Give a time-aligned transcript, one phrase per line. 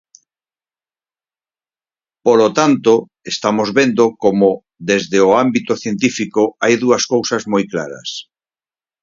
[2.25, 2.93] Polo tanto,
[3.33, 4.49] estamos vendo como
[4.89, 8.09] desde o ámbito científico hai dúas cousas moi claras.